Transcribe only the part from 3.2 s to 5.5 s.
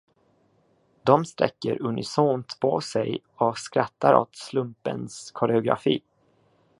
och skrattar åt slumpens